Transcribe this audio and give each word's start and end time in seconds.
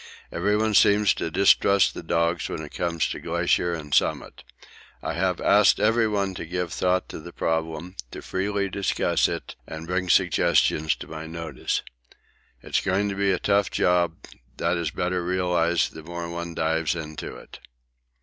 Everyone 0.31 0.73
seems 0.73 1.13
to 1.13 1.29
distrust 1.29 1.93
the 1.93 2.01
dogs 2.01 2.49
when 2.49 2.63
it 2.63 2.73
comes 2.73 3.07
to 3.09 3.19
glacier 3.19 3.75
and 3.75 3.93
summit. 3.93 4.43
I 5.03 5.13
have 5.13 5.39
asked 5.39 5.79
everyone 5.79 6.33
to 6.33 6.45
give 6.47 6.73
thought 6.73 7.07
to 7.09 7.19
the 7.19 7.31
problem, 7.31 7.95
to 8.09 8.23
freely 8.23 8.67
discuss 8.67 9.27
it, 9.27 9.55
and 9.67 9.85
bring 9.85 10.09
suggestions 10.09 10.95
to 10.95 11.07
my 11.07 11.27
notice. 11.27 11.83
It's 12.63 12.81
going 12.81 13.09
to 13.09 13.15
be 13.15 13.29
a 13.31 13.37
tough 13.37 13.69
job; 13.69 14.15
that 14.57 14.75
is 14.75 14.89
better 14.89 15.23
realised 15.23 15.93
the 15.93 16.01
more 16.01 16.27
one 16.27 16.55
dives 16.55 16.95
into 16.95 17.35
it. 17.35 17.59